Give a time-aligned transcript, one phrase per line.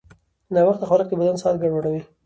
[0.53, 2.01] ناوخته خوراک د بدن ساعت ګډوډوي.